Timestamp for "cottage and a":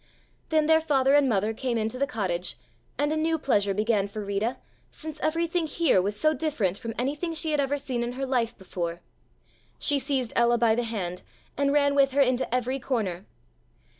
2.07-3.15